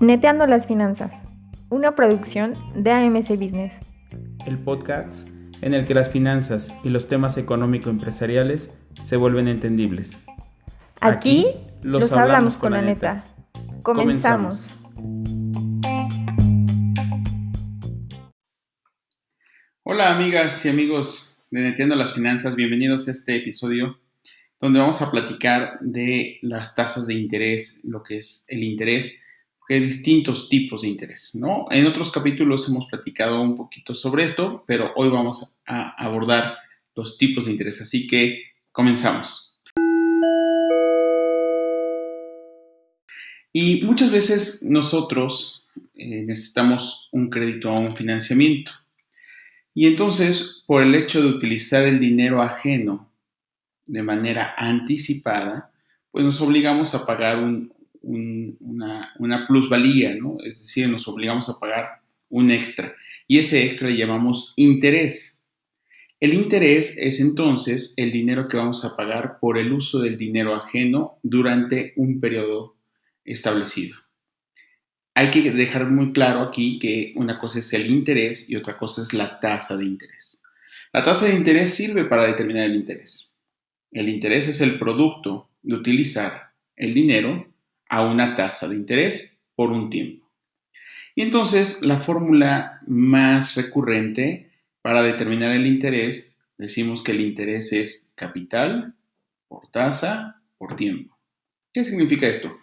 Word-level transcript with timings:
Neteando 0.00 0.46
las 0.46 0.66
finanzas, 0.66 1.12
una 1.68 1.94
producción 1.94 2.56
de 2.74 2.90
AMC 2.90 3.38
Business. 3.38 3.72
El 4.46 4.58
podcast 4.58 5.28
en 5.60 5.74
el 5.74 5.86
que 5.86 5.94
las 5.94 6.08
finanzas 6.08 6.72
y 6.82 6.88
los 6.88 7.06
temas 7.06 7.36
económico-empresariales 7.36 8.70
se 9.04 9.16
vuelven 9.16 9.46
entendibles. 9.46 10.18
Aquí, 11.00 11.46
los, 11.82 12.10
hablamos, 12.12 12.58
con 12.58 12.72
la 12.72 12.82
neta. 12.82 13.24
Comenzamos. 13.82 14.66
Hola 19.84 20.14
amigas 20.14 20.64
y 20.66 20.68
amigos 20.70 21.38
de 21.50 21.60
Neteando 21.60 21.94
las 21.94 22.14
Finanzas, 22.14 22.56
bienvenidos 22.56 23.06
a 23.06 23.10
este 23.12 23.36
episodio 23.36 23.96
donde 24.60 24.78
vamos 24.78 25.00
a 25.00 25.10
platicar 25.10 25.78
de 25.80 26.38
las 26.42 26.74
tasas 26.74 27.06
de 27.06 27.14
interés, 27.14 27.80
lo 27.84 28.02
que 28.02 28.18
es 28.18 28.44
el 28.48 28.62
interés, 28.62 29.24
porque 29.58 29.74
hay 29.74 29.80
distintos 29.80 30.48
tipos 30.50 30.82
de 30.82 30.88
interés, 30.88 31.34
¿no? 31.34 31.66
En 31.70 31.86
otros 31.86 32.12
capítulos 32.12 32.68
hemos 32.68 32.86
platicado 32.86 33.40
un 33.40 33.56
poquito 33.56 33.94
sobre 33.94 34.24
esto, 34.24 34.62
pero 34.66 34.92
hoy 34.96 35.08
vamos 35.08 35.54
a 35.66 35.94
abordar 35.96 36.56
los 36.94 37.16
tipos 37.16 37.46
de 37.46 37.52
interés, 37.52 37.80
así 37.80 38.06
que 38.06 38.42
comenzamos. 38.70 39.56
Y 43.52 43.82
muchas 43.82 44.12
veces 44.12 44.62
nosotros 44.62 45.66
eh, 45.94 46.22
necesitamos 46.22 47.08
un 47.12 47.30
crédito 47.30 47.70
o 47.70 47.80
un 47.80 47.90
financiamiento. 47.90 48.72
Y 49.74 49.86
entonces, 49.86 50.62
por 50.66 50.82
el 50.82 50.94
hecho 50.94 51.22
de 51.22 51.28
utilizar 51.28 51.86
el 51.86 51.98
dinero 51.98 52.42
ajeno 52.42 53.09
de 53.90 54.02
manera 54.02 54.54
anticipada, 54.56 55.70
pues 56.10 56.24
nos 56.24 56.40
obligamos 56.40 56.94
a 56.94 57.06
pagar 57.06 57.38
una, 58.02 59.46
plusvalía, 59.46 60.14
¿no? 60.14 60.38
Es 60.44 60.60
decir, 60.60 60.88
nos 60.88 61.06
obligamos 61.08 61.48
a 61.48 61.58
pagar 61.58 62.00
un 62.28 62.50
extra. 62.50 62.94
Y 63.26 63.38
ese 63.38 63.64
extra 63.64 63.88
le 63.88 63.96
llamamos 63.96 64.52
interés. 64.56 65.42
El 66.18 66.34
interés 66.34 66.98
es 66.98 67.20
entonces 67.20 67.94
el 67.96 68.12
dinero 68.12 68.48
que 68.48 68.56
vamos 68.56 68.84
a 68.84 68.96
pagar 68.96 69.38
por 69.40 69.56
el 69.56 69.72
uso 69.72 70.00
del 70.00 70.18
dinero 70.18 70.54
ajeno 70.54 71.18
durante 71.22 71.92
un 71.96 72.20
periodo 72.20 72.76
establecido. 73.24 73.96
Hay 75.14 75.30
que 75.30 75.50
dejar 75.50 75.90
muy 75.90 76.12
claro 76.12 76.42
aquí 76.42 76.78
que 76.78 77.12
una 77.16 77.38
cosa 77.38 77.60
es 77.60 77.72
el 77.72 77.90
interés 77.90 78.50
y 78.50 78.56
otra 78.56 78.76
cosa 78.76 79.02
es 79.02 79.12
la 79.12 79.40
tasa 79.40 79.76
de 79.76 79.84
interés. 79.84 80.42
La 80.92 81.04
tasa 81.04 81.26
de 81.26 81.34
interés 81.34 81.74
sirve 81.74 82.04
para 82.04 82.26
determinar 82.26 82.66
el 82.66 82.76
interés. 82.76 83.29
El 83.90 84.08
interés 84.08 84.48
es 84.48 84.60
el 84.60 84.78
producto 84.78 85.50
de 85.62 85.74
utilizar 85.74 86.52
el 86.76 86.94
dinero 86.94 87.46
a 87.88 88.02
una 88.02 88.36
tasa 88.36 88.68
de 88.68 88.76
interés 88.76 89.36
por 89.54 89.72
un 89.72 89.90
tiempo. 89.90 90.30
Y 91.14 91.22
entonces 91.22 91.82
la 91.82 91.98
fórmula 91.98 92.80
más 92.86 93.56
recurrente 93.56 94.50
para 94.80 95.02
determinar 95.02 95.52
el 95.52 95.66
interés, 95.66 96.38
decimos 96.56 97.02
que 97.02 97.12
el 97.12 97.20
interés 97.20 97.72
es 97.72 98.12
capital 98.14 98.94
por 99.48 99.66
tasa 99.70 100.40
por 100.56 100.76
tiempo. 100.76 101.18
¿Qué 101.72 101.84
significa 101.84 102.26
esto? 102.28 102.56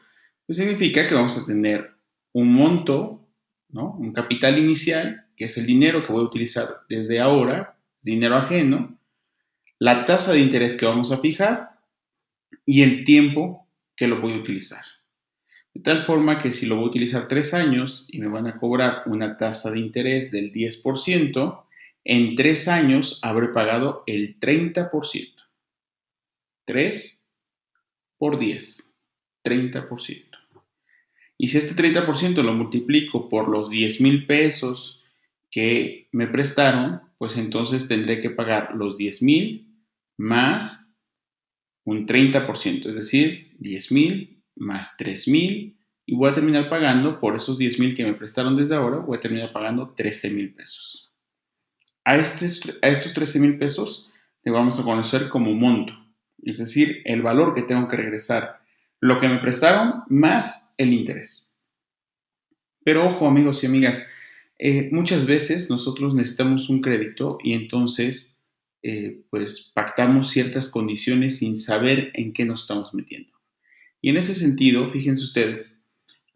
Pues 0.45 0.57
significa 0.57 1.07
que 1.07 1.15
vamos 1.15 1.37
a 1.37 1.45
tener 1.45 1.91
un 2.33 2.53
monto, 2.53 3.27
¿no? 3.69 3.95
un 3.99 4.13
capital 4.13 4.57
inicial, 4.57 5.25
que 5.35 5.45
es 5.45 5.57
el 5.57 5.65
dinero 5.65 6.05
que 6.05 6.13
voy 6.13 6.21
a 6.21 6.27
utilizar 6.27 6.81
desde 6.89 7.19
ahora, 7.19 7.77
dinero 8.01 8.35
ajeno, 8.35 8.96
la 9.79 10.05
tasa 10.05 10.33
de 10.33 10.39
interés 10.39 10.77
que 10.77 10.85
vamos 10.85 11.11
a 11.11 11.19
fijar 11.19 11.79
y 12.65 12.81
el 12.83 13.03
tiempo 13.03 13.67
que 13.95 14.07
lo 14.07 14.21
voy 14.21 14.33
a 14.33 14.37
utilizar. 14.37 14.83
De 15.73 15.81
tal 15.81 16.05
forma 16.05 16.39
que 16.39 16.51
si 16.51 16.65
lo 16.65 16.75
voy 16.75 16.85
a 16.85 16.89
utilizar 16.89 17.27
tres 17.27 17.53
años 17.53 18.05
y 18.09 18.19
me 18.19 18.27
van 18.27 18.47
a 18.47 18.57
cobrar 18.57 19.03
una 19.05 19.37
tasa 19.37 19.69
de 19.71 19.79
interés 19.79 20.31
del 20.31 20.51
10%, 20.51 21.63
en 22.03 22.35
tres 22.35 22.67
años 22.67 23.19
habré 23.21 23.49
pagado 23.49 24.03
el 24.07 24.39
30%. 24.39 25.33
3 26.65 27.25
por 28.17 28.39
10, 28.39 28.93
30%. 29.43 30.23
Y 31.37 31.47
si 31.47 31.59
este 31.59 31.75
30% 31.75 32.41
lo 32.41 32.53
multiplico 32.53 33.29
por 33.29 33.47
los 33.47 33.69
10 33.69 34.01
mil 34.01 34.25
pesos 34.25 35.03
que 35.51 36.07
me 36.11 36.27
prestaron, 36.27 37.01
pues 37.17 37.37
entonces 37.37 37.87
tendré 37.87 38.19
que 38.19 38.31
pagar 38.31 38.73
los 38.75 38.97
10 38.97 39.21
mil 39.21 39.66
más 40.17 40.93
un 41.83 42.05
30%, 42.05 42.89
es 42.89 42.95
decir, 42.95 43.55
10 43.59 43.91
mil 43.91 44.43
más 44.55 44.97
3 44.97 45.27
mil 45.27 45.77
y 46.05 46.15
voy 46.15 46.29
a 46.29 46.33
terminar 46.33 46.69
pagando 46.69 47.19
por 47.19 47.35
esos 47.35 47.57
10 47.57 47.79
mil 47.79 47.95
que 47.95 48.05
me 48.05 48.13
prestaron 48.13 48.55
desde 48.55 48.75
ahora, 48.75 48.97
voy 48.97 49.17
a 49.17 49.21
terminar 49.21 49.51
pagando 49.51 49.89
13 49.89 50.31
mil 50.31 50.53
pesos. 50.53 51.11
A, 52.05 52.13
a 52.13 52.17
estos 52.17 53.13
13 53.13 53.39
mil 53.39 53.57
pesos 53.57 54.11
le 54.43 54.51
vamos 54.51 54.79
a 54.79 54.83
conocer 54.83 55.29
como 55.29 55.53
monto, 55.53 55.93
es 56.43 56.57
decir, 56.57 57.01
el 57.05 57.21
valor 57.21 57.53
que 57.53 57.63
tengo 57.63 57.87
que 57.87 57.97
regresar, 57.97 58.61
lo 58.99 59.19
que 59.19 59.27
me 59.27 59.37
prestaron 59.37 60.03
más 60.07 60.73
el 60.77 60.93
interés. 60.93 61.53
Pero 62.83 63.09
ojo 63.09 63.27
amigos 63.27 63.63
y 63.63 63.67
amigas, 63.67 64.07
eh, 64.57 64.89
muchas 64.91 65.25
veces 65.25 65.69
nosotros 65.69 66.13
necesitamos 66.13 66.69
un 66.69 66.81
crédito 66.81 67.37
y 67.43 67.53
entonces 67.53 68.36
eh, 68.89 69.19
pues 69.29 69.69
pactamos 69.75 70.29
ciertas 70.29 70.69
condiciones 70.69 71.39
sin 71.39 71.57
saber 71.57 72.09
en 72.13 72.31
qué 72.31 72.45
nos 72.45 72.61
estamos 72.61 72.93
metiendo. 72.93 73.33
Y 74.01 74.11
en 74.11 74.15
ese 74.15 74.33
sentido, 74.33 74.89
fíjense 74.89 75.25
ustedes 75.25 75.77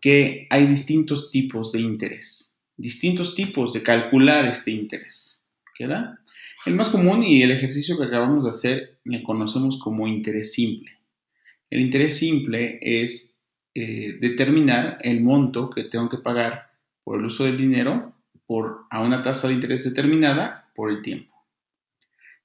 que 0.02 0.48
hay 0.50 0.68
distintos 0.68 1.32
tipos 1.32 1.72
de 1.72 1.80
interés, 1.80 2.58
distintos 2.76 3.36
tipos 3.36 3.72
de 3.72 3.84
calcular 3.84 4.46
este 4.48 4.72
interés. 4.72 5.42
El 6.66 6.76
más 6.76 6.90
común 6.90 7.24
y 7.24 7.42
el 7.42 7.52
ejercicio 7.52 7.98
que 7.98 8.04
acabamos 8.04 8.44
de 8.44 8.50
hacer 8.50 9.00
le 9.06 9.24
conocemos 9.24 9.80
como 9.80 10.06
interés 10.06 10.52
simple. 10.52 10.92
El 11.70 11.80
interés 11.80 12.18
simple 12.18 12.80
es 12.82 13.40
eh, 13.74 14.18
determinar 14.20 14.98
el 15.04 15.22
monto 15.22 15.70
que 15.70 15.86
tengo 15.86 16.10
que 16.10 16.18
pagar 16.18 16.72
por 17.06 17.18
el 17.18 17.26
uso 17.28 17.46
del 17.46 17.58
dinero 17.58 18.14
por, 18.46 18.88
a 18.90 19.02
una 19.02 19.24
tasa 19.24 19.48
de 19.48 19.54
interés 19.54 19.86
determinada 19.86 20.70
por 20.76 20.92
el 20.92 21.02
tiempo. 21.02 21.31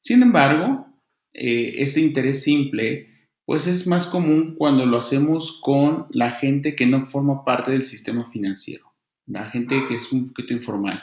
Sin 0.07 0.23
embargo, 0.23 0.87
eh, 1.35 1.75
ese 1.79 2.01
interés 2.01 2.45
simple 2.45 3.09
pues 3.45 3.67
es 3.67 3.89
más 3.89 4.07
común 4.07 4.55
cuando 4.57 4.87
lo 4.87 4.99
hacemos 4.99 5.59
con 5.61 6.07
la 6.11 6.31
gente 6.31 6.77
que 6.77 6.87
no 6.87 7.07
forma 7.07 7.45
parte 7.45 7.73
del 7.73 7.87
sistema 7.87 8.31
financiero, 8.31 8.95
la 9.27 9.51
gente 9.51 9.83
que 9.89 9.97
es 9.97 10.13
un 10.13 10.29
poquito 10.29 10.53
informal, 10.53 11.03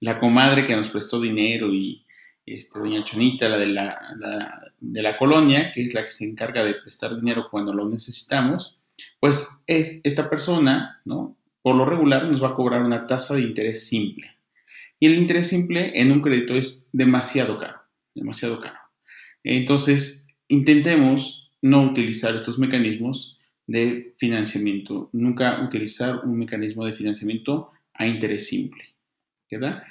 la 0.00 0.18
comadre 0.18 0.66
que 0.66 0.74
nos 0.74 0.88
prestó 0.88 1.20
dinero 1.20 1.74
y 1.74 2.06
este, 2.46 2.78
doña 2.78 3.04
Chonita, 3.04 3.50
la 3.50 3.58
de 3.58 3.66
la, 3.66 4.72
de 4.80 5.02
la 5.02 5.18
colonia, 5.18 5.70
que 5.74 5.82
es 5.82 5.92
la 5.92 6.06
que 6.06 6.12
se 6.12 6.24
encarga 6.24 6.64
de 6.64 6.72
prestar 6.72 7.16
dinero 7.16 7.48
cuando 7.50 7.74
lo 7.74 7.86
necesitamos, 7.86 8.78
pues 9.20 9.62
es, 9.66 10.00
esta 10.04 10.30
persona. 10.30 11.02
Por 11.04 11.76
lo 11.76 11.84
regular 11.84 12.24
nos 12.24 12.42
va 12.42 12.48
a 12.48 12.54
cobrar 12.54 12.80
una 12.80 13.06
tasa 13.06 13.34
de 13.34 13.42
interés 13.42 13.86
simple. 13.86 14.38
Y 14.98 15.04
el 15.04 15.18
interés 15.18 15.48
simple 15.48 16.00
en 16.00 16.12
un 16.12 16.22
crédito 16.22 16.54
es 16.54 16.88
demasiado 16.94 17.58
caro 17.58 17.77
demasiado 18.18 18.60
caro. 18.60 18.78
Entonces, 19.44 20.26
intentemos 20.48 21.50
no 21.62 21.82
utilizar 21.82 22.34
estos 22.36 22.58
mecanismos 22.58 23.38
de 23.66 24.14
financiamiento, 24.16 25.10
nunca 25.12 25.62
utilizar 25.62 26.24
un 26.24 26.38
mecanismo 26.38 26.84
de 26.84 26.92
financiamiento 26.92 27.70
a 27.94 28.06
interés 28.06 28.48
simple. 28.48 28.84
¿Verdad? 29.50 29.82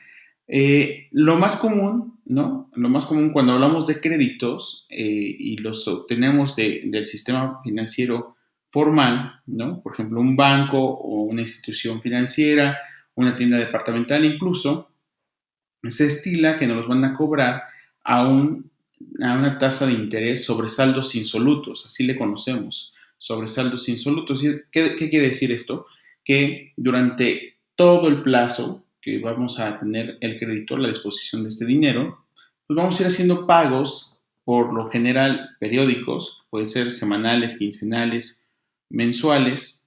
Eh, 0.47 1.07
lo 1.11 1.35
más 1.37 1.57
común, 1.57 2.19
¿no? 2.25 2.69
Lo 2.75 2.89
más 2.89 3.05
común 3.05 3.31
cuando 3.31 3.53
hablamos 3.53 3.85
de 3.87 3.99
créditos 3.99 4.85
eh, 4.89 5.03
y 5.03 5.57
los 5.57 5.87
obtenemos 5.87 6.55
del 6.55 7.05
sistema 7.05 7.59
financiero 7.63 8.37
formal, 8.69 9.41
¿no? 9.45 9.81
Por 9.81 9.93
ejemplo, 9.93 10.21
un 10.21 10.35
banco 10.35 10.79
o 10.79 11.23
una 11.23 11.41
institución 11.41 12.01
financiera, 12.01 12.77
una 13.15 13.35
tienda 13.35 13.57
departamental 13.57 14.23
incluso, 14.23 14.91
se 15.83 16.07
estila 16.07 16.57
que 16.57 16.67
nos 16.67 16.77
los 16.77 16.87
van 16.87 17.03
a 17.03 17.13
cobrar 17.13 17.63
a, 18.07 18.25
una 18.25 19.57
tasa 19.59 19.85
de 19.85 19.91
interés 19.91 20.45
sobre 20.45 20.69
saldos 20.69 21.13
insolutos, 21.13 21.85
así 21.85 22.05
le 22.05 22.17
conocemos, 22.17 22.93
sobre 23.17 23.49
saldos 23.49 23.89
insolutos. 23.89 24.41
¿Qué, 24.71 24.95
¿Qué 24.95 25.09
quiere 25.09 25.27
decir 25.27 25.51
esto? 25.51 25.87
Que 26.23 26.71
durante 26.77 27.57
todo 27.75 28.07
el 28.07 28.23
plazo 28.23 28.85
que 29.01 29.19
vamos 29.19 29.59
a 29.59 29.77
tener 29.77 30.17
el 30.21 30.39
creditor 30.39 30.79
a 30.79 30.83
la 30.83 30.87
disposición 30.87 31.43
de 31.43 31.49
este 31.49 31.65
dinero, 31.65 32.25
pues 32.65 32.77
vamos 32.77 32.97
a 32.97 33.03
ir 33.03 33.09
haciendo 33.09 33.45
pagos, 33.45 34.17
por 34.45 34.73
lo 34.73 34.89
general 34.89 35.57
periódicos, 35.59 36.45
puede 36.49 36.65
ser 36.65 36.93
semanales, 36.93 37.57
quincenales, 37.57 38.49
mensuales, 38.89 39.83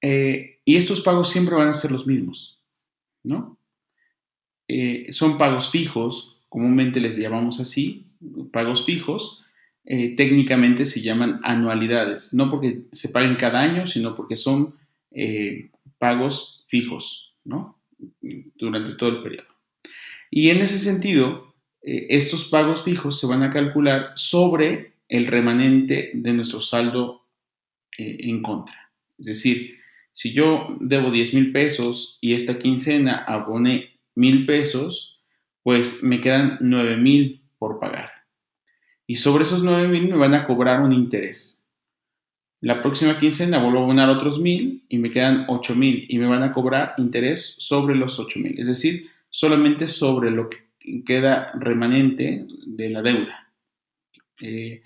eh, 0.00 0.58
y 0.64 0.76
estos 0.76 1.02
pagos 1.02 1.28
siempre 1.28 1.54
van 1.54 1.68
a 1.68 1.74
ser 1.74 1.90
los 1.90 2.06
mismos, 2.06 2.58
¿no? 3.22 3.58
Eh, 4.68 5.12
son 5.12 5.36
pagos 5.36 5.68
fijos 5.68 6.32
comúnmente 6.52 7.00
les 7.00 7.16
llamamos 7.16 7.60
así, 7.60 8.04
pagos 8.52 8.84
fijos, 8.84 9.42
eh, 9.86 10.14
técnicamente 10.16 10.84
se 10.84 11.00
llaman 11.00 11.40
anualidades, 11.44 12.34
no 12.34 12.50
porque 12.50 12.82
se 12.92 13.08
paguen 13.08 13.36
cada 13.36 13.62
año, 13.62 13.86
sino 13.86 14.14
porque 14.14 14.36
son 14.36 14.74
eh, 15.12 15.70
pagos 15.96 16.66
fijos, 16.68 17.32
¿no? 17.42 17.80
Durante 18.56 18.92
todo 18.96 19.08
el 19.08 19.22
periodo. 19.22 19.48
Y 20.30 20.50
en 20.50 20.60
ese 20.60 20.78
sentido, 20.78 21.54
eh, 21.80 22.08
estos 22.10 22.44
pagos 22.50 22.82
fijos 22.82 23.18
se 23.18 23.26
van 23.26 23.42
a 23.42 23.50
calcular 23.50 24.12
sobre 24.14 24.92
el 25.08 25.28
remanente 25.28 26.10
de 26.12 26.34
nuestro 26.34 26.60
saldo 26.60 27.22
en 27.96 28.42
contra. 28.42 28.92
Es 29.18 29.24
decir, 29.24 29.78
si 30.12 30.34
yo 30.34 30.76
debo 30.80 31.10
10 31.10 31.32
mil 31.32 31.50
pesos 31.50 32.18
y 32.20 32.34
esta 32.34 32.58
quincena 32.58 33.24
aboné 33.26 33.98
mil 34.14 34.44
pesos, 34.44 35.11
pues 35.62 36.02
me 36.02 36.20
quedan 36.20 36.58
9 36.60 36.96
mil 36.96 37.42
por 37.58 37.78
pagar. 37.78 38.10
Y 39.06 39.16
sobre 39.16 39.44
esos 39.44 39.62
9 39.62 39.88
mil 39.88 40.08
me 40.08 40.16
van 40.16 40.34
a 40.34 40.46
cobrar 40.46 40.80
un 40.80 40.92
interés. 40.92 41.66
La 42.60 42.80
próxima 42.80 43.18
quincena 43.18 43.58
vuelvo 43.58 43.80
a 43.80 43.82
abonar 43.82 44.08
otros 44.08 44.40
mil 44.40 44.84
y 44.88 44.98
me 44.98 45.10
quedan 45.10 45.46
8 45.48 45.74
mil 45.74 46.06
y 46.08 46.18
me 46.18 46.26
van 46.26 46.44
a 46.44 46.52
cobrar 46.52 46.94
interés 46.96 47.56
sobre 47.58 47.96
los 47.96 48.20
8 48.20 48.38
mil. 48.38 48.58
Es 48.58 48.68
decir, 48.68 49.10
solamente 49.28 49.88
sobre 49.88 50.30
lo 50.30 50.48
que 50.48 50.58
queda 51.04 51.52
remanente 51.54 52.46
de 52.66 52.90
la 52.90 53.02
deuda. 53.02 53.48
Eh, 54.40 54.82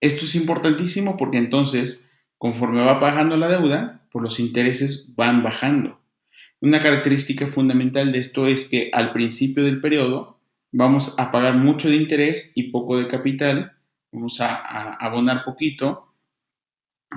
esto 0.00 0.24
es 0.24 0.34
importantísimo 0.36 1.16
porque 1.16 1.38
entonces, 1.38 2.10
conforme 2.38 2.80
va 2.80 2.98
pagando 2.98 3.36
la 3.36 3.48
deuda, 3.48 4.06
pues 4.10 4.22
los 4.22 4.40
intereses 4.40 5.12
van 5.16 5.42
bajando. 5.42 6.00
Una 6.60 6.80
característica 6.80 7.46
fundamental 7.46 8.10
de 8.10 8.18
esto 8.18 8.48
es 8.48 8.68
que 8.68 8.90
al 8.92 9.12
principio 9.12 9.64
del 9.64 9.80
periodo 9.80 10.38
vamos 10.72 11.18
a 11.18 11.30
pagar 11.30 11.56
mucho 11.56 11.88
de 11.88 11.96
interés 11.96 12.52
y 12.56 12.64
poco 12.64 12.98
de 12.98 13.06
capital, 13.06 13.72
vamos 14.10 14.40
a, 14.40 14.94
abonar 14.94 15.44
poquito, 15.44 16.08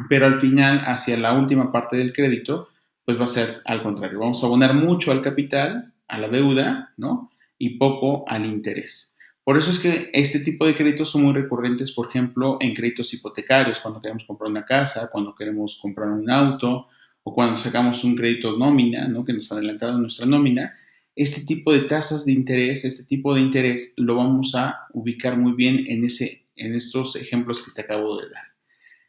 pero 0.09 0.27
al 0.27 0.39
final, 0.39 0.83
hacia 0.85 1.17
la 1.17 1.33
última 1.33 1.71
parte 1.71 1.97
del 1.97 2.13
crédito, 2.13 2.69
pues 3.03 3.19
va 3.19 3.25
a 3.25 3.29
ser 3.29 3.61
al 3.65 3.81
contrario, 3.81 4.19
vamos 4.19 4.43
a 4.43 4.47
abonar 4.47 4.75
mucho 4.75 5.11
al 5.11 5.23
capital, 5.23 5.91
a 6.07 6.17
la 6.19 6.27
deuda, 6.27 6.91
¿no? 6.97 7.31
Y 7.57 7.77
poco 7.77 8.23
al 8.27 8.45
interés. 8.45 9.17
Por 9.43 9.57
eso 9.57 9.71
es 9.71 9.79
que 9.79 10.11
este 10.13 10.39
tipo 10.41 10.67
de 10.67 10.75
créditos 10.75 11.09
son 11.09 11.23
muy 11.23 11.33
recurrentes, 11.33 11.91
por 11.93 12.07
ejemplo, 12.07 12.57
en 12.59 12.75
créditos 12.75 13.11
hipotecarios, 13.13 13.79
cuando 13.79 13.99
queremos 13.99 14.23
comprar 14.25 14.51
una 14.51 14.65
casa, 14.65 15.09
cuando 15.11 15.33
queremos 15.33 15.79
comprar 15.81 16.09
un 16.09 16.29
auto 16.29 16.87
o 17.23 17.33
cuando 17.33 17.55
sacamos 17.55 18.03
un 18.03 18.15
crédito 18.15 18.57
nómina, 18.57 19.07
¿no? 19.07 19.23
que 19.23 19.33
nos 19.33 19.51
adelantaron 19.51 20.01
nuestra 20.01 20.25
nómina. 20.25 20.75
Este 21.15 21.45
tipo 21.45 21.71
de 21.73 21.81
tasas 21.81 22.25
de 22.25 22.31
interés, 22.31 22.85
este 22.85 23.03
tipo 23.03 23.35
de 23.35 23.41
interés, 23.41 23.93
lo 23.97 24.15
vamos 24.15 24.55
a 24.55 24.87
ubicar 24.93 25.37
muy 25.37 25.53
bien 25.53 25.83
en, 25.87 26.05
ese, 26.05 26.45
en 26.55 26.73
estos 26.73 27.15
ejemplos 27.15 27.63
que 27.63 27.71
te 27.71 27.81
acabo 27.81 28.17
de 28.17 28.29
dar. 28.29 28.43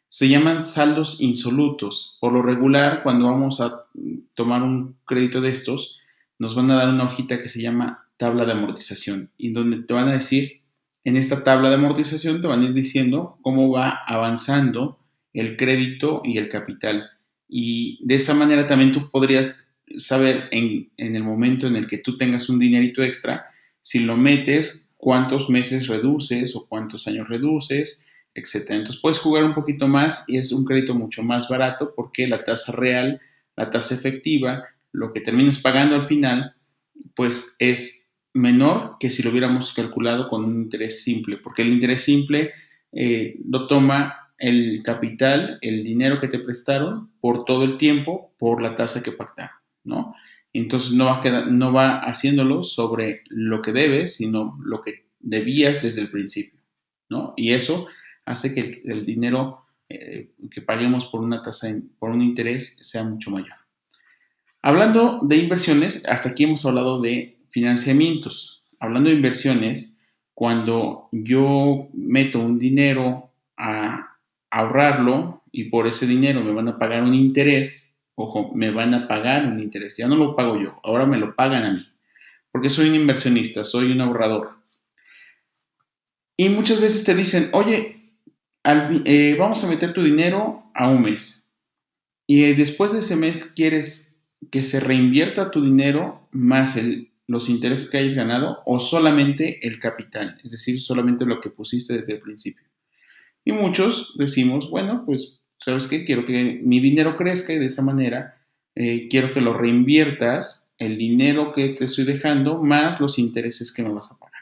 Se 0.09 0.29
llaman 0.29 0.63
saldos 0.63 1.21
insolutos. 1.23 2.19
Por 2.21 2.35
lo 2.35 2.43
regular, 2.43 3.03
cuando 3.03 3.27
vamos 3.27 3.61
a 3.61 3.87
tomar 4.35 4.63
un 4.63 4.97
crédito 5.07 5.41
de 5.41 5.51
estos, 5.51 5.99
nos 6.39 6.55
van 6.55 6.71
a 6.71 6.75
dar 6.75 6.91
una 6.91 7.05
hojita 7.05 7.41
que 7.41 7.49
se 7.49 7.63
llama 7.63 8.09
tabla 8.19 8.45
de 8.45 8.53
amortización 8.53 9.31
y 9.39 9.53
donde 9.53 9.83
te 9.83 9.95
van 9.95 10.09
a 10.09 10.13
decir, 10.13 10.61
en 11.05 11.17
esta 11.17 11.43
tabla 11.43 11.71
de 11.71 11.77
amortización 11.77 12.41
te 12.41 12.47
van 12.47 12.61
a 12.61 12.67
ir 12.67 12.75
diciendo 12.75 13.39
cómo 13.43 13.71
va 13.71 13.91
avanzando 14.07 14.99
el 15.33 15.57
crédito 15.57 16.21
y 16.25 16.39
el 16.39 16.49
capital. 16.49 17.11
Y 17.55 17.99
de 18.03 18.15
esa 18.15 18.33
manera 18.33 18.67
también 18.67 18.93
tú 18.93 19.11
podrías 19.11 19.63
saber 19.97 20.49
en, 20.53 20.91
en 20.97 21.17
el 21.17 21.23
momento 21.23 21.67
en 21.67 21.77
el 21.77 21.87
que 21.87 21.99
tú 21.99 22.17
tengas 22.17 22.49
un 22.49 22.59
dinerito 22.59 23.03
extra, 23.03 23.45
si 23.83 24.01
lo 24.01 24.17
metes, 24.17 24.91
cuántos 24.97 25.51
meses 25.51 25.87
reduces 25.87 26.57
o 26.57 26.67
cuántos 26.67 27.07
años 27.09 27.29
reduces, 27.29 28.07
etc. 28.35 28.71
Entonces 28.71 29.03
puedes 29.03 29.19
jugar 29.19 29.45
un 29.45 29.53
poquito 29.53 29.87
más 29.87 30.27
y 30.31 30.39
es 30.39 30.51
un 30.51 30.65
crédito 30.65 30.95
mucho 30.95 31.23
más 31.23 31.51
barato 31.51 31.93
porque 31.95 32.27
la 32.27 32.43
tasa 32.43 32.73
real, 32.73 33.21
la 33.55 33.69
tasa 33.69 33.95
efectiva, 33.95 34.65
lo 34.91 35.13
que 35.13 35.21
terminas 35.21 35.61
pagando 35.61 35.95
al 35.97 36.07
final, 36.07 36.55
pues 37.15 37.55
es 37.59 38.11
menor 38.33 38.97
que 38.99 39.11
si 39.11 39.23
lo 39.23 39.29
hubiéramos 39.29 39.75
calculado 39.75 40.31
con 40.31 40.43
un 40.43 40.57
interés 40.57 41.03
simple, 41.05 41.37
porque 41.37 41.61
el 41.61 41.69
interés 41.69 42.01
simple 42.01 42.53
eh, 42.93 43.37
lo 43.47 43.67
toma 43.67 44.22
el 44.43 44.83
capital, 44.83 45.59
el 45.61 45.85
dinero 45.85 46.21
que 46.21 46.27
te 46.27 46.41
prestaron 46.41 47.13
por 47.21 47.45
todo 47.45 47.63
el 47.63 47.79
tiempo, 47.79 48.35
por 48.39 48.61
la 48.61 48.75
tasa 48.75 49.01
que 49.01 49.13
pactaron, 49.13 49.57
¿no? 49.85 50.17
Entonces 50.53 50.93
no 50.95 51.05
va, 51.05 51.47
no 51.47 51.79
haciéndolo 51.79 52.65
sobre 52.65 53.23
lo 53.29 53.63
que 53.63 53.71
debes, 53.71 54.17
sino 54.17 54.59
lo 54.65 54.83
que 54.83 55.07
debías 55.21 55.85
desde 55.85 56.01
el 56.01 56.11
principio, 56.11 56.59
¿no? 57.09 57.35
Y 57.37 57.53
eso 57.53 57.87
hace 58.25 58.53
que 58.53 58.83
el, 58.85 59.07
dinero 59.07 59.65
eh, 59.89 60.33
que 60.51 60.61
paguemos 60.61 61.07
por 61.07 61.21
una 61.21 61.41
tasa, 61.41 61.69
por 62.01 62.11
un 62.11 62.21
interés, 62.21 62.79
sea 62.83 63.05
mucho 63.05 63.31
mayor. 63.31 63.57
Hablando 64.61 65.21
de 65.23 65.37
inversiones, 65.37 66.05
hasta 66.07 66.31
aquí 66.31 66.45
hemos 66.45 66.67
hablado 66.67 67.01
de 67.01 67.39
Financiamientos. 67.51 68.65
Hablando 68.81 69.09
de 69.09 69.17
inversiones, 69.17 69.97
cuando 70.35 71.09
yo 71.13 71.89
meto 71.93 72.41
un 72.41 72.59
dinero 72.59 73.31
a 73.57 74.12
ahorrarlo 74.53 75.43
y 75.51 75.65
por 75.65 75.87
ese 75.87 76.07
dinero 76.07 76.43
me 76.43 76.53
van 76.53 76.69
a 76.69 76.79
pagar 76.79 77.03
un 77.03 77.15
interés, 77.15 77.93
ojo, 78.15 78.53
me 78.55 78.71
van 78.71 78.95
a 78.95 79.09
pagar 79.09 79.47
un 79.47 79.59
interés, 79.61 79.97
ya 79.97 80.07
no 80.07 80.17
lo 80.17 80.37
pago 80.37 80.61
yo, 80.61 80.79
ahora 80.85 81.07
me 81.07 81.19
lo 81.19 81.35
pagan 81.35 81.65
a 81.65 81.73
mí, 81.73 81.87
porque 82.53 82.71
soy 82.71 82.89
un 82.89 82.95
inversionista, 82.95 83.65
soy 83.65 83.91
un 83.91 84.01
ahorrador. 84.01 84.59
Y 86.37 86.49
muchas 86.49 86.81
veces 86.81 87.05
te 87.05 87.15
dicen, 87.15 87.51
oye, 87.53 88.15
eh, 88.65 89.37
vamos 89.39 89.65
a 89.65 89.69
meter 89.69 89.93
tu 89.93 90.03
dinero 90.03 90.71
a 90.75 90.89
un 90.89 91.03
mes. 91.03 91.53
Y 92.27 92.55
después 92.55 92.93
de 92.93 93.01
ese 93.01 93.17
mes 93.17 93.53
quieres 93.55 94.17
que 94.51 94.63
se 94.63 94.81
reinvierta 94.81 95.51
tu 95.51 95.63
dinero 95.63 96.29
más 96.31 96.77
el 96.77 97.13
los 97.33 97.49
intereses 97.49 97.89
que 97.89 97.99
hayas 97.99 98.15
ganado 98.15 98.59
o 98.67 98.79
solamente 98.79 99.67
el 99.67 99.79
capital, 99.79 100.39
es 100.45 100.53
decir, 100.53 100.81
solamente 100.81 101.25
lo 101.25 101.41
que 101.41 101.51
pusiste 101.51 101.95
desde 101.95 102.15
el 102.15 102.21
principio. 102.21 102.72
Y 103.45 103.53
muchos 103.53 104.15
decimos, 104.17 104.71
bueno, 104.71 105.05
pues, 105.05 105.43
¿sabes 105.59 105.87
qué? 105.87 106.05
Quiero 106.05 106.25
que 106.27 106.61
mi 106.63 106.81
dinero 106.81 107.17
crezca 107.17 107.53
y 107.53 107.59
de 107.59 107.67
esa 107.67 107.83
manera 107.83 108.37
eh, 108.75 109.09
quiero 109.09 109.35
que 109.35 109.41
lo 109.41 109.53
reinviertas, 109.53 110.75
el 110.79 110.97
dinero 110.97 111.53
que 111.53 111.71
te 111.71 111.85
estoy 111.85 112.05
dejando, 112.05 112.63
más 112.63 113.01
los 113.01 113.19
intereses 113.19 113.73
que 113.73 113.83
me 113.83 113.93
vas 113.93 114.13
a 114.13 114.19
pagar. 114.19 114.33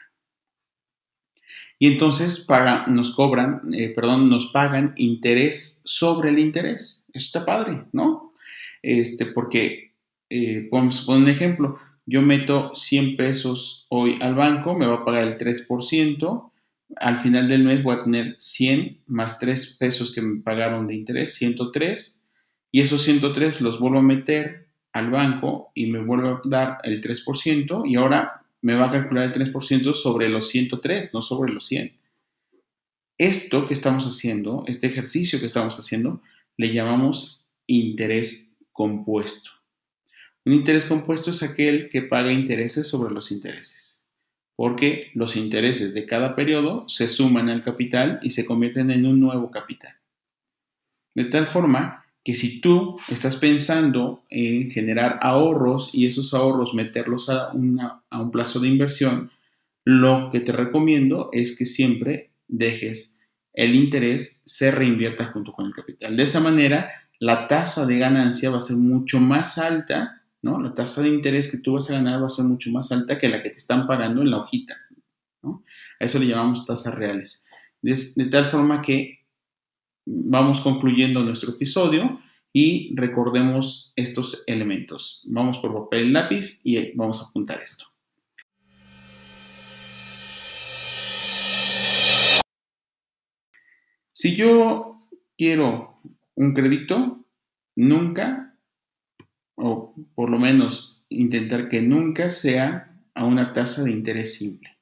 Y 1.79 1.87
entonces 1.87 2.39
para, 2.39 2.85
nos 2.85 3.15
cobran, 3.15 3.61
eh, 3.73 3.91
perdón, 3.95 4.29
nos 4.29 4.51
pagan 4.51 4.93
interés 4.97 5.81
sobre 5.85 6.29
el 6.29 6.37
interés. 6.37 7.07
Eso 7.11 7.25
está 7.25 7.45
padre, 7.45 7.85
¿no? 7.91 8.31
Este, 8.83 9.25
porque, 9.25 9.93
eh, 10.29 10.67
podemos 10.69 11.01
poner 11.01 11.23
un 11.23 11.29
ejemplo, 11.29 11.79
yo 12.05 12.21
meto 12.21 12.73
100 12.75 13.17
pesos 13.17 13.87
hoy 13.89 14.15
al 14.21 14.35
banco, 14.35 14.75
me 14.75 14.85
va 14.85 14.97
a 14.97 15.05
pagar 15.05 15.23
el 15.23 15.37
3%, 15.37 16.50
al 16.97 17.21
final 17.21 17.47
del 17.47 17.63
mes 17.63 17.83
voy 17.83 17.95
a 17.95 18.03
tener 18.03 18.35
100 18.37 19.01
más 19.07 19.39
3 19.39 19.77
pesos 19.79 20.13
que 20.13 20.21
me 20.21 20.41
pagaron 20.41 20.87
de 20.87 20.95
interés, 20.95 21.35
103, 21.35 22.23
y 22.71 22.81
esos 22.81 23.01
103 23.03 23.61
los 23.61 23.79
vuelvo 23.79 23.99
a 23.99 24.03
meter 24.03 24.67
al 24.93 25.09
banco 25.09 25.71
y 25.73 25.87
me 25.87 26.03
vuelve 26.03 26.29
a 26.29 26.41
dar 26.45 26.77
el 26.83 27.01
3%, 27.01 27.89
y 27.89 27.95
ahora 27.95 28.43
me 28.61 28.75
va 28.75 28.87
a 28.87 28.91
calcular 28.91 29.25
el 29.25 29.33
3% 29.33 29.93
sobre 29.93 30.29
los 30.29 30.49
103, 30.49 31.13
no 31.13 31.21
sobre 31.21 31.51
los 31.51 31.65
100. 31.65 31.97
Esto 33.17 33.67
que 33.67 33.73
estamos 33.73 34.05
haciendo, 34.05 34.63
este 34.67 34.87
ejercicio 34.87 35.39
que 35.39 35.45
estamos 35.45 35.77
haciendo, 35.77 36.21
le 36.57 36.73
llamamos 36.73 37.43
interés 37.67 38.57
compuesto. 38.71 39.51
Un 40.43 40.53
interés 40.53 40.85
compuesto 40.85 41.31
es 41.31 41.43
aquel 41.43 41.89
que 41.89 42.01
paga 42.01 42.31
intereses 42.31 42.87
sobre 42.87 43.13
los 43.13 43.31
intereses, 43.31 43.90
porque 44.61 45.09
los 45.15 45.37
intereses 45.37 45.95
de 45.95 46.05
cada 46.05 46.35
periodo 46.35 46.87
se 46.87 47.07
suman 47.07 47.49
al 47.49 47.63
capital 47.63 48.19
y 48.21 48.29
se 48.29 48.45
convierten 48.45 48.91
en 48.91 49.07
un 49.07 49.19
nuevo 49.19 49.49
capital. 49.49 49.95
De 51.15 51.25
tal 51.25 51.47
forma 51.47 52.05
que 52.23 52.35
si 52.35 52.61
tú 52.61 52.95
estás 53.09 53.37
pensando 53.37 54.23
en 54.29 54.69
generar 54.69 55.17
ahorros 55.23 55.89
y 55.95 56.05
esos 56.05 56.35
ahorros 56.35 56.75
meterlos 56.75 57.27
a, 57.31 57.51
a 58.11 58.21
un 58.21 58.29
plazo 58.29 58.59
de 58.59 58.67
inversión, 58.67 59.31
lo 59.83 60.29
que 60.31 60.41
te 60.41 60.51
recomiendo 60.51 61.29
es 61.33 61.57
que 61.57 61.65
siempre 61.65 62.29
dejes 62.47 63.19
el 63.53 63.73
interés 63.73 64.43
se 64.45 64.69
reinvierta 64.69 65.25
junto 65.25 65.53
con 65.53 65.65
el 65.65 65.73
capital. 65.73 66.15
De 66.15 66.21
esa 66.21 66.39
manera, 66.39 66.91
la 67.17 67.47
tasa 67.47 67.87
de 67.87 67.97
ganancia 67.97 68.51
va 68.51 68.59
a 68.59 68.61
ser 68.61 68.77
mucho 68.77 69.19
más 69.19 69.57
alta 69.57 70.20
¿no? 70.41 70.59
La 70.59 70.73
tasa 70.73 71.01
de 71.01 71.09
interés 71.09 71.51
que 71.51 71.57
tú 71.57 71.73
vas 71.73 71.89
a 71.89 71.93
ganar 71.93 72.21
va 72.21 72.25
a 72.25 72.29
ser 72.29 72.45
mucho 72.45 72.71
más 72.71 72.91
alta 72.91 73.19
que 73.19 73.29
la 73.29 73.43
que 73.43 73.49
te 73.49 73.57
están 73.57 73.87
pagando 73.87 74.21
en 74.21 74.31
la 74.31 74.37
hojita, 74.37 74.75
¿no? 75.43 75.63
A 75.99 76.05
eso 76.05 76.19
le 76.19 76.27
llamamos 76.27 76.65
tasas 76.65 76.95
reales. 76.95 77.47
De, 77.81 77.95
tal 78.29 78.45
forma 78.45 78.81
que 78.81 79.25
vamos 80.05 80.61
concluyendo 80.61 81.23
nuestro 81.23 81.51
episodio 81.51 82.19
y 82.53 82.93
recordemos 82.95 83.93
estos 83.95 84.43
elementos. 84.47 85.23
Vamos 85.27 85.57
por 85.59 85.73
papel 85.73 86.07
y 86.07 86.11
lápiz 86.11 86.61
y 86.63 86.95
vamos 86.95 87.21
a 87.21 87.25
apuntar 87.29 87.61
esto. 87.61 87.85
Si 94.11 94.35
yo 94.35 95.07
quiero 95.37 95.99
un 96.35 96.53
crédito, 96.53 97.25
nunca, 97.75 98.50
o 99.61 99.95
por 100.15 100.29
lo 100.29 100.39
menos 100.39 101.03
intentar 101.09 101.69
que 101.69 101.81
nunca 101.81 102.29
sea 102.29 102.99
a 103.13 103.25
una 103.25 103.53
tasa 103.53 103.83
de 103.83 103.91
interés 103.91 104.35
simple. 104.35 104.77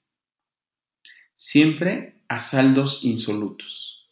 Siempre 1.33 2.21
a 2.27 2.39
saldos 2.39 3.03
insolutos. 3.03 4.09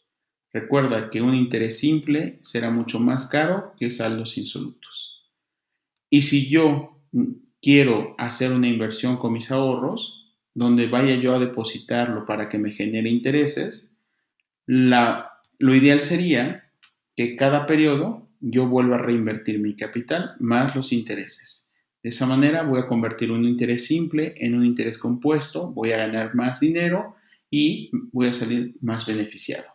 Recuerda 0.52 1.10
que 1.10 1.20
un 1.20 1.34
interés 1.34 1.78
simple 1.78 2.38
será 2.42 2.70
mucho 2.70 3.00
más 3.00 3.26
caro 3.26 3.74
que 3.78 3.90
saldos 3.90 4.38
insolutos. 4.38 5.26
Y 6.10 6.22
si 6.22 6.48
yo 6.48 7.02
quiero 7.60 8.14
hacer 8.18 8.52
una 8.52 8.68
inversión 8.68 9.18
con 9.18 9.32
mis 9.32 9.50
ahorros, 9.50 10.34
donde 10.54 10.88
vaya 10.88 11.16
yo 11.16 11.34
a 11.34 11.38
depositarlo 11.38 12.26
para 12.26 12.48
que 12.48 12.58
me 12.58 12.72
genere 12.72 13.10
intereses, 13.10 13.94
lo 14.66 15.74
ideal 15.74 16.00
sería 16.00 16.72
que 17.14 17.36
cada 17.36 17.66
periodo 17.66 18.27
yo 18.40 18.68
vuelva 18.68 18.96
a 18.96 19.02
reinvertir 19.02 19.58
mi 19.58 19.74
capital 19.74 20.34
más 20.38 20.76
los 20.76 20.92
intereses. 20.92 21.70
De 22.02 22.10
esa 22.10 22.26
manera 22.26 22.62
voy 22.62 22.80
a 22.80 22.86
convertir 22.86 23.32
un 23.32 23.44
interés 23.44 23.86
simple 23.86 24.34
en 24.38 24.54
un 24.54 24.64
interés 24.64 24.98
compuesto, 24.98 25.72
voy 25.72 25.92
a 25.92 25.98
ganar 25.98 26.34
más 26.34 26.60
dinero 26.60 27.16
y 27.50 27.90
voy 28.12 28.28
a 28.28 28.32
salir 28.32 28.76
más 28.80 29.06
beneficiado. 29.06 29.66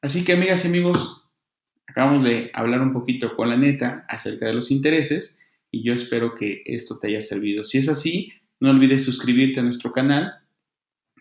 Así 0.00 0.24
que 0.24 0.32
amigas 0.32 0.64
y 0.64 0.68
amigos, 0.68 1.28
acabamos 1.86 2.24
de 2.24 2.50
hablar 2.54 2.80
un 2.80 2.92
poquito 2.92 3.36
con 3.36 3.50
la 3.50 3.56
neta 3.56 4.06
acerca 4.08 4.46
de 4.46 4.54
los 4.54 4.70
intereses 4.70 5.38
y 5.70 5.82
yo 5.82 5.92
espero 5.92 6.34
que 6.34 6.62
esto 6.64 6.98
te 6.98 7.08
haya 7.08 7.20
servido. 7.20 7.64
Si 7.64 7.78
es 7.78 7.88
así, 7.88 8.32
no 8.58 8.70
olvides 8.70 9.04
suscribirte 9.04 9.60
a 9.60 9.62
nuestro 9.62 9.92
canal. 9.92 10.34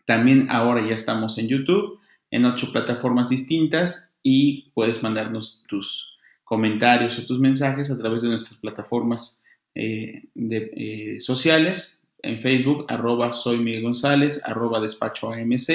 También 0.05 0.48
ahora 0.50 0.88
ya 0.88 0.95
estamos 0.95 1.38
en 1.38 1.48
YouTube, 1.48 2.00
en 2.31 2.45
ocho 2.45 2.71
plataformas 2.71 3.29
distintas 3.29 4.15
y 4.24 4.71
puedes 4.74 5.03
mandarnos 5.03 5.65
tus 5.67 6.17
comentarios 6.50 7.20
o 7.20 7.25
tus 7.27 7.39
mensajes 7.39 7.91
a 7.91 7.98
través 8.00 8.24
de 8.24 8.27
nuestras 8.27 8.60
plataformas 8.60 9.46
eh, 9.75 10.24
eh, 10.36 11.20
sociales, 11.20 12.01
en 12.24 12.41
Facebook, 12.41 12.86
arroba 12.88 13.34
soy 13.34 13.60
Miguel 13.60 13.84
González, 13.84 14.41
arroba 14.44 14.79
despacho 14.79 15.32
AMC 15.32 15.70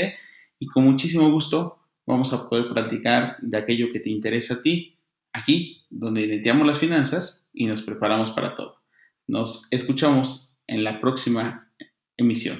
y 0.58 0.66
con 0.66 0.84
muchísimo 0.84 1.30
gusto 1.30 1.78
vamos 2.04 2.32
a 2.32 2.48
poder 2.48 2.70
platicar 2.72 3.36
de 3.40 3.56
aquello 3.56 3.92
que 3.92 4.00
te 4.00 4.10
interesa 4.10 4.54
a 4.54 4.62
ti, 4.62 4.98
aquí, 5.32 5.84
donde 5.90 6.22
identiamos 6.22 6.66
las 6.66 6.80
finanzas 6.80 7.46
y 7.52 7.66
nos 7.66 7.82
preparamos 7.82 8.32
para 8.32 8.56
todo. 8.56 8.78
Nos 9.28 9.68
escuchamos 9.70 10.58
en 10.66 10.82
la 10.82 11.00
próxima 11.00 11.70
emisión. 12.16 12.58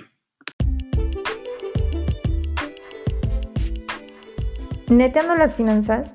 Neteando 4.88 5.34
las 5.34 5.56
finanzas 5.56 6.14